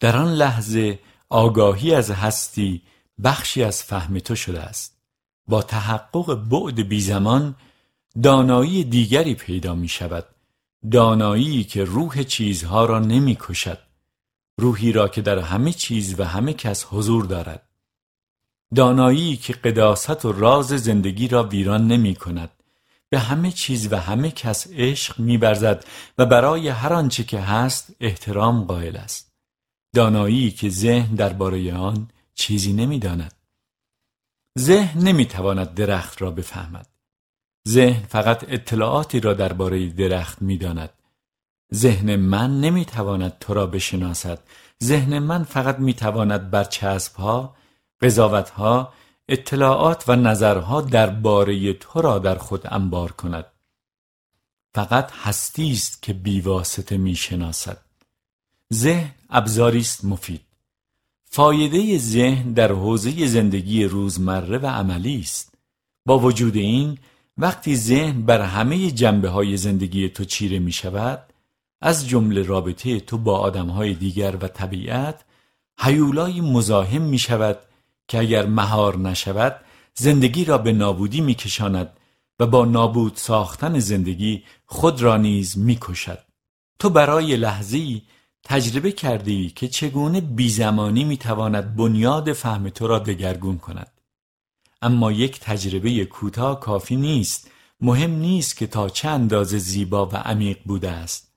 در 0.00 0.16
آن 0.16 0.32
لحظه 0.32 0.98
آگاهی 1.28 1.94
از 1.94 2.10
هستی 2.10 2.82
بخشی 3.24 3.62
از 3.62 3.82
فهم 3.82 4.18
تو 4.18 4.34
شده 4.34 4.60
است. 4.60 4.98
با 5.48 5.62
تحقق 5.62 6.34
بعد 6.34 6.88
بی 6.88 7.00
زمان 7.00 7.54
دانایی 8.22 8.84
دیگری 8.84 9.34
پیدا 9.34 9.74
می 9.74 9.88
شود. 9.88 10.26
دانایی 10.90 11.64
که 11.64 11.84
روح 11.84 12.22
چیزها 12.22 12.84
را 12.84 12.98
نمی 12.98 13.36
کشد. 13.40 13.78
روحی 14.58 14.92
را 14.92 15.08
که 15.08 15.22
در 15.22 15.38
همه 15.38 15.72
چیز 15.72 16.20
و 16.20 16.24
همه 16.24 16.52
کس 16.52 16.86
حضور 16.90 17.24
دارد. 17.24 17.65
دانایی 18.74 19.36
که 19.36 19.52
قداست 19.52 20.24
و 20.24 20.32
راز 20.32 20.66
زندگی 20.66 21.28
را 21.28 21.42
ویران 21.42 21.86
نمی 21.86 22.14
کند. 22.14 22.50
به 23.08 23.18
همه 23.18 23.52
چیز 23.52 23.92
و 23.92 23.96
همه 23.96 24.30
کس 24.30 24.66
عشق 24.72 25.20
میبرزد 25.20 25.84
و 26.18 26.26
برای 26.26 26.68
هر 26.68 26.92
آنچه 26.92 27.24
که 27.24 27.40
هست 27.40 27.96
احترام 28.00 28.64
قائل 28.64 28.96
است. 28.96 29.32
دانایی 29.94 30.50
که 30.50 30.68
ذهن 30.68 31.14
درباره 31.14 31.74
آن 31.74 32.08
چیزی 32.34 32.72
نمی‌داند 32.72 33.34
ذهن 34.58 35.00
نمی‌تواند 35.00 35.74
درخت 35.74 36.22
را 36.22 36.30
بفهمد. 36.30 36.86
ذهن 37.68 38.06
فقط 38.08 38.44
اطلاعاتی 38.48 39.20
را 39.20 39.34
درباره 39.34 39.86
درخت 39.86 40.42
می‌داند 40.42 40.90
ذهن 41.74 42.16
من 42.16 42.60
نمی‌تواند 42.60 43.38
تو 43.40 43.54
را 43.54 43.66
بشناسد. 43.66 44.38
ذهن 44.84 45.18
من 45.18 45.44
فقط 45.44 45.78
می‌تواند 45.78 46.50
بر 46.50 46.66
ها 47.18 47.56
قضاوتها 48.02 48.92
اطلاعات 49.28 50.04
و 50.08 50.16
نظرها 50.16 50.80
درباره 50.80 51.72
تو 51.72 52.00
را 52.00 52.18
در 52.18 52.34
خود 52.34 52.62
انبار 52.64 53.12
کند. 53.12 53.46
فقط 54.74 55.12
هستی 55.12 55.72
است 55.72 56.02
که 56.02 56.12
بیواسطه 56.12 56.96
می‌شناسد. 56.96 57.78
ذهن 58.74 59.14
ابزاری 59.30 59.80
است 59.80 60.04
مفید. 60.04 60.40
فایده 61.24 61.98
ذهن 61.98 62.52
در 62.52 62.72
حوزه 62.72 63.26
زندگی 63.26 63.84
روزمره 63.84 64.58
و 64.58 64.66
عملی 64.66 65.20
است. 65.20 65.54
با 66.06 66.18
وجود 66.18 66.56
این 66.56 66.98
وقتی 67.38 67.76
ذهن 67.76 68.22
بر 68.22 68.40
همه 68.40 68.90
جنبه 68.90 69.28
های 69.28 69.56
زندگی 69.56 70.08
تو 70.08 70.24
چیره 70.24 70.58
می 70.58 70.72
شود 70.72 71.32
از 71.80 72.08
جمله 72.08 72.42
رابطه 72.42 73.00
تو 73.00 73.18
با 73.18 73.38
آدم 73.38 73.66
های 73.66 73.94
دیگر 73.94 74.36
و 74.36 74.48
طبیعت 74.48 75.24
حیولای 75.78 76.40
مزاحم 76.40 77.02
می 77.02 77.18
شود 77.18 77.58
که 78.08 78.18
اگر 78.18 78.46
مهار 78.46 78.98
نشود 78.98 79.60
زندگی 79.94 80.44
را 80.44 80.58
به 80.58 80.72
نابودی 80.72 81.20
میکشاند 81.20 81.96
و 82.40 82.46
با 82.46 82.64
نابود 82.64 83.16
ساختن 83.16 83.78
زندگی 83.78 84.44
خود 84.66 85.02
را 85.02 85.16
نیز 85.16 85.58
می‌کشد. 85.58 86.18
تو 86.78 86.90
برای 86.90 87.36
لحظی 87.36 88.02
تجربه 88.44 88.92
کردی 88.92 89.50
که 89.50 89.68
چگونه 89.68 90.20
بیزمانی 90.20 91.04
می‌تواند 91.04 91.76
بنیاد 91.76 92.32
فهم 92.32 92.68
تو 92.68 92.86
را 92.86 92.98
دگرگون 92.98 93.58
کند. 93.58 94.00
اما 94.82 95.12
یک 95.12 95.40
تجربه 95.40 96.04
کوتاه 96.04 96.60
کافی 96.60 96.96
نیست. 96.96 97.50
مهم 97.80 98.10
نیست 98.10 98.56
که 98.56 98.66
تا 98.66 98.88
چه 98.88 99.08
اندازه 99.08 99.58
زیبا 99.58 100.06
و 100.06 100.16
عمیق 100.16 100.58
بوده 100.64 100.90
است. 100.90 101.32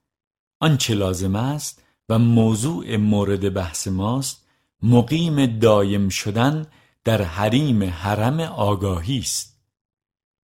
آنچه 0.60 0.94
لازم 0.94 1.36
است 1.36 1.84
و 2.10 2.20
موضوع 2.20 2.98
مورد 2.98 3.54
بحث 3.54 3.88
ماست 3.88 4.49
مقیم 4.84 5.46
دایم 5.46 6.10
شدن 6.10 6.66
در 7.04 7.22
حریم 7.22 7.84
حرم 7.84 8.40
آگاهی 8.40 9.20
است. 9.20 9.60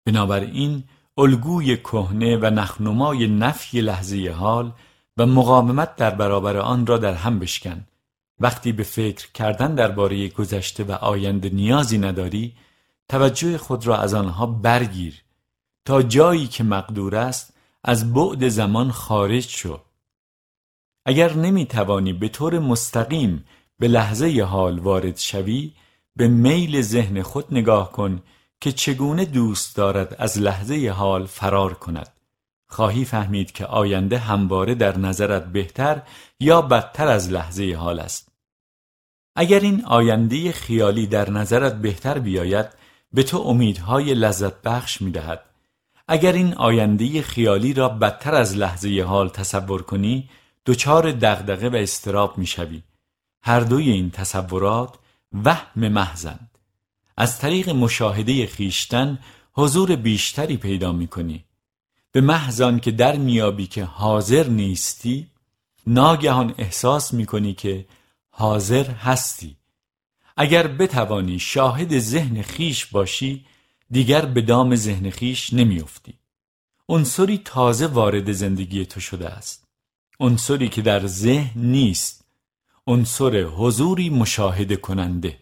بنابراین 0.07 0.85
الگوی 1.19 1.77
کهنه 1.77 2.37
و 2.37 2.51
نخنمای 2.51 3.27
نفی 3.27 3.81
لحظه 3.81 4.31
حال 4.31 4.73
و 5.17 5.27
مقاومت 5.27 5.97
در 5.97 6.11
برابر 6.11 6.57
آن 6.57 6.87
را 6.87 6.99
در 6.99 7.15
هم 7.15 7.39
بشکن. 7.39 7.87
وقتی 8.41 8.73
به 8.73 8.83
فکر 8.83 9.33
کردن 9.33 9.75
درباره 9.75 10.29
گذشته 10.29 10.85
و 10.85 10.93
آینده 10.93 11.51
نیازی 11.51 11.99
نداری 11.99 12.55
توجه 13.09 13.59
خود 13.59 13.87
را 13.87 13.97
از 13.97 14.15
آنها 14.15 14.47
برگیر. 14.47 15.23
تا 15.85 16.03
جایی 16.03 16.47
که 16.47 16.65
مقدور 16.65 17.17
است 17.17 17.55
از 17.85 18.13
بعد 18.13 18.49
زمان 18.49 18.91
خارج 18.91 19.49
شو. 19.49 19.81
اگر 21.07 21.35
نمی 21.35 21.67
توانی 21.67 22.13
به 22.13 22.29
طور 22.29 22.59
مستقیم 22.59 23.45
به 23.81 23.89
لحظه 23.89 24.43
حال 24.43 24.79
وارد 24.79 25.17
شوی 25.17 25.73
به 26.17 26.29
میل 26.29 26.83
ذهن 26.83 27.23
خود 27.23 27.47
نگاه 27.51 27.93
کن 27.93 28.23
که 28.61 28.73
چگونه 28.73 29.25
دوست 29.25 29.77
دارد 29.77 30.17
از 30.19 30.39
لحظه 30.39 30.91
حال 30.91 31.27
فرار 31.27 31.75
کند 31.75 32.13
خواهی 32.69 33.05
فهمید 33.05 33.53
که 33.53 33.67
آینده 33.67 34.19
همواره 34.19 34.75
در 34.75 34.99
نظرت 34.99 35.53
بهتر 35.53 36.03
یا 36.41 36.63
بدتر 36.63 37.09
از 37.09 37.31
لحظه 37.31 37.75
حال 37.75 38.01
است 38.01 38.29
اگر 39.37 39.61
این 39.61 39.85
آینده 39.85 40.53
خیالی 40.53 41.07
در 41.07 41.31
نظرت 41.31 41.75
بهتر 41.75 42.19
بیاید 42.19 42.67
به 43.13 43.23
تو 43.23 43.39
امیدهای 43.39 44.15
لذت 44.15 44.63
بخش 44.63 45.03
می 45.03 45.11
دهد. 45.11 45.41
اگر 46.09 46.33
این 46.33 46.55
آینده 46.55 47.23
خیالی 47.23 47.73
را 47.73 47.89
بدتر 47.89 48.35
از 48.35 48.57
لحظه 48.57 49.03
حال 49.03 49.29
تصور 49.29 49.83
کنی 49.83 50.29
دچار 50.67 51.13
دغدغه 51.13 51.69
و 51.69 51.77
استراب 51.77 52.39
می 52.39 52.47
شوی. 52.47 52.83
هر 53.43 53.61
دوی 53.61 53.91
این 53.91 54.11
تصورات 54.11 54.95
وهم 55.45 55.89
محزند 55.89 56.59
از 57.17 57.39
طریق 57.39 57.69
مشاهده 57.69 58.47
خیشتن 58.47 59.19
حضور 59.53 59.97
بیشتری 59.97 60.57
پیدا 60.57 60.93
می 60.93 61.07
کنی 61.07 61.45
به 62.13 62.21
محضان 62.21 62.81
که 62.81 62.91
در 62.91 63.17
میابی 63.17 63.67
که 63.67 63.85
حاضر 63.85 64.47
نیستی 64.49 65.31
ناگهان 65.87 66.55
احساس 66.59 67.15
می 67.15 67.27
کنی 67.27 67.55
که 67.55 67.87
حاضر 68.31 68.91
هستی. 68.91 69.57
اگر 70.37 70.67
بتوانی 70.67 71.39
شاهد 71.39 71.99
ذهن 71.99 72.43
خیش 72.43 72.87
باشی 72.87 73.45
دیگر 73.91 74.25
به 74.25 74.41
دام 74.41 74.77
ذهن 74.77 75.11
خیش 75.11 75.53
نمیافتی. 75.53 76.15
عنصری 76.89 77.39
تازه 77.45 77.87
وارد 77.87 78.33
زندگی 78.33 78.87
تو 78.87 79.01
شده 79.01 79.29
است. 79.29 79.65
عنصری 80.21 80.69
که 80.69 80.83
در 80.83 81.07
ذهن 81.07 81.61
نیست. 81.61 82.20
عنصر 82.91 83.43
حضوری 83.43 84.11
مشاهده 84.11 84.77
کننده. 84.77 85.39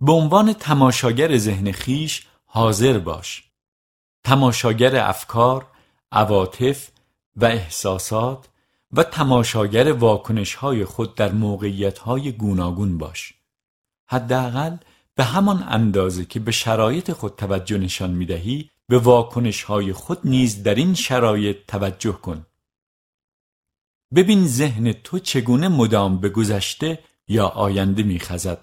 به 0.00 0.12
عنوان 0.12 0.52
تماشاگر 0.52 1.36
ذهن 1.36 1.72
خیش 1.72 2.26
حاضر 2.44 2.98
باش. 2.98 3.44
تماشاگر 4.24 4.96
افکار، 4.96 5.66
عواطف 6.12 6.90
و 7.36 7.44
احساسات 7.44 8.48
و 8.92 9.02
تماشاگر 9.02 9.92
واکنش 9.92 10.54
های 10.54 10.84
خود 10.84 11.14
در 11.14 11.32
موقعیت 11.32 11.98
های 11.98 12.32
گوناگون 12.32 12.98
باش. 12.98 13.34
حداقل 14.06 14.76
به 15.14 15.24
همان 15.24 15.64
اندازه 15.68 16.24
که 16.24 16.40
به 16.40 16.52
شرایط 16.52 17.12
خود 17.12 17.36
توجه 17.36 17.78
نشان 17.78 18.10
می 18.10 18.26
دهی 18.26 18.70
به 18.88 18.98
واکنش 18.98 19.62
های 19.62 19.92
خود 19.92 20.18
نیز 20.24 20.62
در 20.62 20.74
این 20.74 20.94
شرایط 20.94 21.56
توجه 21.68 22.12
کن. 22.12 22.46
ببین 24.14 24.46
ذهن 24.46 24.92
تو 24.92 25.18
چگونه 25.18 25.68
مدام 25.68 26.20
به 26.20 26.28
گذشته 26.28 26.98
یا 27.28 27.46
آینده 27.46 28.02
میخزد. 28.02 28.58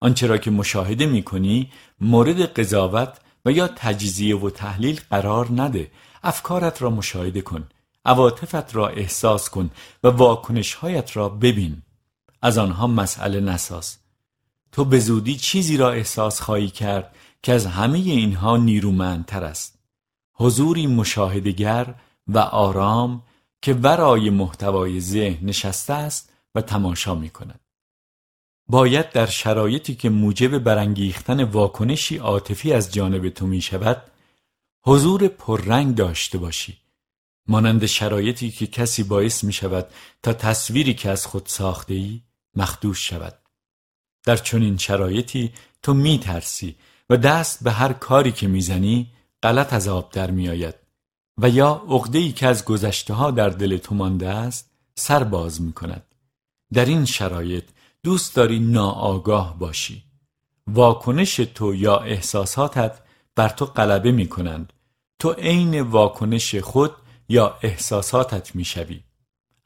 آنچه 0.00 0.26
را 0.26 0.38
که 0.38 0.50
مشاهده 0.50 1.06
می 1.06 1.22
کنی 1.22 1.70
مورد 2.00 2.40
قضاوت 2.40 3.20
و 3.44 3.52
یا 3.52 3.68
تجزیه 3.68 4.36
و 4.36 4.50
تحلیل 4.50 5.00
قرار 5.10 5.48
نده. 5.52 5.90
افکارت 6.22 6.82
را 6.82 6.90
مشاهده 6.90 7.40
کن 7.40 7.68
عواطفت 8.04 8.76
را 8.76 8.88
احساس 8.88 9.50
کن 9.50 9.70
و 10.04 10.08
واکنشهایت 10.08 11.16
را 11.16 11.28
ببین. 11.28 11.82
از 12.42 12.58
آنها 12.58 12.86
مسئله 12.86 13.40
نساز. 13.40 13.96
تو 14.72 14.84
به 14.84 14.98
زودی 14.98 15.36
چیزی 15.36 15.76
را 15.76 15.90
احساس 15.90 16.40
خواهی 16.40 16.68
کرد 16.68 17.16
که 17.42 17.52
از 17.52 17.66
همه 17.66 17.98
اینها 17.98 18.56
نیرومندتر 18.56 19.44
است. 19.44 19.78
حضوری 20.34 20.86
مشاهدگر 20.86 21.94
و 22.28 22.38
آرام 22.38 23.22
که 23.62 23.74
ورای 23.74 24.30
محتوای 24.30 25.00
ذهن 25.00 25.46
نشسته 25.46 25.92
است 25.92 26.32
و 26.54 26.60
تماشا 26.60 27.14
می 27.14 27.30
کند. 27.30 27.60
باید 28.68 29.10
در 29.10 29.26
شرایطی 29.26 29.94
که 29.94 30.10
موجب 30.10 30.58
برانگیختن 30.58 31.44
واکنشی 31.44 32.16
عاطفی 32.16 32.72
از 32.72 32.92
جانب 32.92 33.28
تو 33.28 33.46
می 33.46 33.60
شود 33.60 34.02
حضور 34.84 35.28
پررنگ 35.28 35.94
داشته 35.94 36.38
باشی. 36.38 36.78
مانند 37.46 37.86
شرایطی 37.86 38.50
که 38.50 38.66
کسی 38.66 39.02
باعث 39.02 39.44
می 39.44 39.52
شود 39.52 39.86
تا 40.22 40.32
تصویری 40.32 40.94
که 40.94 41.10
از 41.10 41.26
خود 41.26 41.46
ساخته 41.46 41.94
ای 41.94 42.22
مخدوش 42.54 43.08
شود. 43.08 43.38
در 44.24 44.36
چنین 44.36 44.76
شرایطی 44.76 45.52
تو 45.82 45.94
می 45.94 46.18
ترسی 46.18 46.76
و 47.10 47.16
دست 47.16 47.64
به 47.64 47.70
هر 47.70 47.92
کاری 47.92 48.32
که 48.32 48.48
می‌زنی 48.48 49.12
غلط 49.42 49.72
از 49.72 49.88
آب 49.88 50.12
در 50.12 50.30
می 50.30 50.48
آید 50.48 50.74
و 51.38 51.48
یا 51.48 51.82
عقده 51.88 52.32
که 52.32 52.46
از 52.46 52.64
گذشته 52.64 53.14
ها 53.14 53.30
در 53.30 53.48
دل 53.48 53.76
تو 53.76 53.94
مانده 53.94 54.28
است 54.28 54.70
سر 54.94 55.24
باز 55.24 55.62
می 55.62 55.72
کند 55.72 56.02
در 56.72 56.84
این 56.84 57.04
شرایط 57.04 57.64
دوست 58.02 58.36
داری 58.36 58.58
ناآگاه 58.58 59.58
باشی. 59.58 60.02
واکنش 60.66 61.36
تو 61.36 61.74
یا 61.74 61.96
احساساتت 61.96 62.98
بر 63.36 63.48
تو 63.48 63.64
غلبه 63.64 64.12
می 64.12 64.28
کنند 64.28 64.72
تو 65.18 65.32
عین 65.32 65.80
واکنش 65.80 66.54
خود 66.54 66.92
یا 67.28 67.56
احساساتت 67.62 68.54
می‌شوی. 68.54 69.00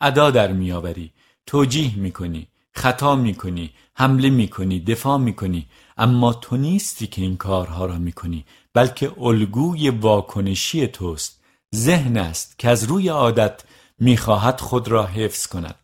ادا 0.00 0.30
در 0.30 0.52
میآوری. 0.52 1.12
توجیه 1.46 1.96
می‌کنی 1.96 2.48
خطا 2.72 3.16
می‌کنی 3.16 3.70
حمله 3.94 4.30
می‌کنی 4.30 4.80
دفاع 4.80 5.18
می‌کنی. 5.18 5.66
اما 5.96 6.32
تو 6.32 6.56
نیستی 6.56 7.06
که 7.06 7.22
این 7.22 7.36
کارها 7.36 7.86
را 7.86 7.98
می‌کنی 7.98 8.44
بلکه 8.74 9.12
الگوی 9.18 9.90
واکنشی 9.90 10.86
توست. 10.86 11.41
ذهن 11.74 12.16
است 12.16 12.58
که 12.58 12.68
از 12.68 12.84
روی 12.84 13.08
عادت 13.08 13.62
می‌خواهد 13.98 14.60
خود 14.60 14.88
را 14.88 15.06
حفظ 15.06 15.46
کند. 15.46 15.74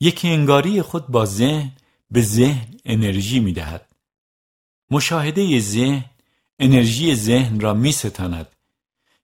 یکی 0.00 0.28
انگاری 0.28 0.82
خود 0.82 1.06
با 1.06 1.24
ذهن 1.24 1.72
به 2.10 2.22
ذهن 2.22 2.66
انرژی 2.84 3.40
می‌دهد. 3.40 3.86
مشاهده 4.90 5.60
ذهن 5.60 6.04
انرژی 6.58 7.14
ذهن 7.14 7.60
را 7.60 7.74
میستاند. 7.74 8.46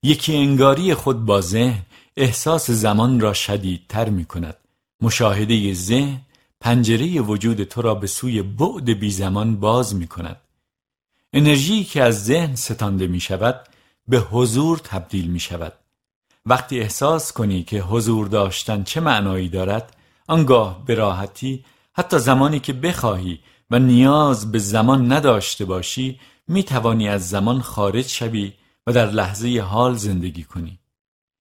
یکی 0.03 0.37
انگاری 0.37 0.95
خود 0.95 1.25
با 1.25 1.41
ذهن 1.41 1.83
احساس 2.17 2.71
زمان 2.71 3.21
را 3.21 3.33
شدیدتر 3.33 4.09
می 4.09 4.25
کند 4.25 4.57
مشاهده 5.01 5.75
ذهن 5.75 6.21
پنجره 6.61 7.21
وجود 7.21 7.65
تو 7.65 7.83
را 7.83 7.95
به 7.95 8.07
سوی 8.07 8.43
بعد 8.43 8.91
بی 8.91 9.11
زمان 9.11 9.57
باز 9.57 9.95
می 9.95 10.07
کند 10.07 10.41
انرژی 11.33 11.85
که 11.85 12.03
از 12.03 12.25
ذهن 12.25 12.55
ستانده 12.55 13.07
می 13.07 13.21
شود 13.21 13.69
به 14.09 14.19
حضور 14.19 14.79
تبدیل 14.79 15.31
می 15.31 15.41
شود 15.41 15.73
وقتی 16.47 16.81
احساس 16.81 17.33
کنی 17.33 17.63
که 17.63 17.81
حضور 17.81 18.29
داشتن 18.29 18.83
چه 18.83 19.01
معنایی 19.01 19.49
دارد 19.49 19.97
آنگاه 20.29 20.85
به 20.85 20.95
راحتی 20.95 21.65
حتی 21.93 22.19
زمانی 22.19 22.61
که 22.61 22.73
بخواهی 22.73 23.41
و 23.71 23.79
نیاز 23.79 24.53
به 24.53 24.59
زمان 24.59 25.13
نداشته 25.13 25.65
باشی 25.65 26.21
می 26.49 26.63
توانی 26.63 27.09
از 27.09 27.29
زمان 27.29 27.61
خارج 27.61 28.07
شوی 28.07 28.53
و 28.87 28.93
در 28.93 29.11
لحظه 29.11 29.61
حال 29.61 29.95
زندگی 29.95 30.45
کنی 30.45 30.79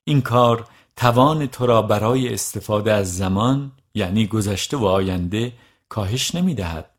این 0.04 0.22
کار 0.22 0.68
توان 0.96 1.48
تو 1.48 1.66
را 1.66 1.82
برای 1.82 2.34
استفاده 2.34 2.94
از 2.94 3.18
زمان 3.18 3.72
یعنی 3.94 4.28
گذشته 4.28 4.78
و 4.78 4.86
آینده 4.86 5.54
کاهش 5.90 6.36
نمی 6.36 6.56
دهد. 6.56 6.93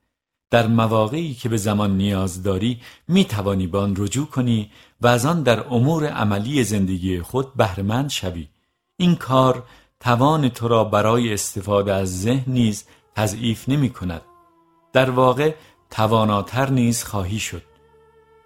در 0.54 0.66
مواقعی 0.66 1.34
که 1.34 1.48
به 1.48 1.56
زمان 1.56 1.96
نیاز 1.96 2.42
داری 2.42 2.80
می 3.08 3.24
توانی 3.24 3.66
به 3.66 3.78
آن 3.78 3.94
رجوع 3.98 4.26
کنی 4.26 4.70
و 5.00 5.06
از 5.06 5.26
آن 5.26 5.42
در 5.42 5.66
امور 5.68 6.06
عملی 6.06 6.64
زندگی 6.64 7.20
خود 7.20 7.54
بهرهمند 7.54 8.10
شوی. 8.10 8.48
این 8.96 9.16
کار 9.16 9.62
توان 10.00 10.48
تو 10.48 10.68
را 10.68 10.84
برای 10.84 11.34
استفاده 11.34 11.94
از 11.94 12.22
ذهن 12.22 12.52
نیز 12.52 12.84
تضعیف 13.16 13.68
نمی 13.68 13.90
کند 13.90 14.22
در 14.92 15.10
واقع 15.10 15.54
تواناتر 15.90 16.70
نیز 16.70 17.04
خواهی 17.04 17.38
شد. 17.38 17.62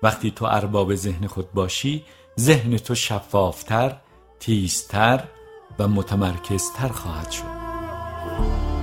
وقتی 0.03 0.31
تو 0.31 0.45
ارباب 0.45 0.95
ذهن 0.95 1.27
خود 1.27 1.53
باشی 1.53 2.05
ذهن 2.41 2.77
تو 2.77 2.95
شفافتر، 2.95 3.97
تیزتر 4.41 5.25
و 5.79 5.89
متمرکزتر 5.89 6.89
خواهد 6.89 7.31
شد. 7.31 8.78